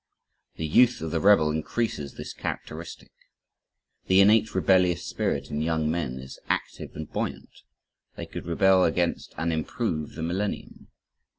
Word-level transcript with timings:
The 0.55 0.65
youth 0.65 1.01
of 1.03 1.11
the 1.11 1.19
rebel 1.19 1.51
increases 1.51 2.15
this 2.15 2.33
characteristic. 2.33 3.11
The 4.07 4.19
innate 4.19 4.55
rebellious 4.55 5.03
spirit 5.05 5.51
in 5.51 5.61
young 5.61 5.91
men 5.91 6.17
is 6.17 6.39
active 6.49 6.95
and 6.95 7.07
buoyant. 7.07 7.61
They 8.15 8.25
could 8.25 8.47
rebel 8.47 8.83
against 8.83 9.35
and 9.37 9.53
improve 9.53 10.15
the 10.15 10.23
millennium. 10.23 10.87